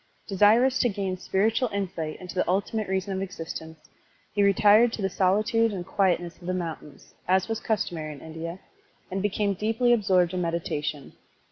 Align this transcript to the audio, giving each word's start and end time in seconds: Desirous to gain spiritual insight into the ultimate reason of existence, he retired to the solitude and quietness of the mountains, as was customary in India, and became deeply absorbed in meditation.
Desirous 0.25 0.79
to 0.79 0.89
gain 0.89 1.15
spiritual 1.15 1.69
insight 1.71 2.19
into 2.19 2.33
the 2.33 2.47
ultimate 2.49 2.87
reason 2.87 3.13
of 3.13 3.21
existence, 3.21 3.77
he 4.33 4.41
retired 4.41 4.91
to 4.91 4.99
the 5.03 5.11
solitude 5.11 5.71
and 5.71 5.85
quietness 5.85 6.41
of 6.41 6.47
the 6.47 6.55
mountains, 6.55 7.13
as 7.27 7.47
was 7.47 7.59
customary 7.59 8.11
in 8.13 8.19
India, 8.19 8.57
and 9.11 9.21
became 9.21 9.53
deeply 9.53 9.93
absorbed 9.93 10.33
in 10.33 10.41
meditation. 10.41 11.13